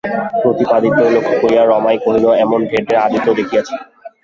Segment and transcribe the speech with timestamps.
[0.41, 3.75] প্রতাপাদিত্যকে লক্ষ্য করিয়া রমাই কহিল, অমন ঢের ঢের আদিত্য দেখিয়াছি।